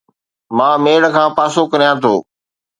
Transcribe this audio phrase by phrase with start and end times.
[0.57, 2.13] مان ميڙ کان پاسو ڪريان ٿو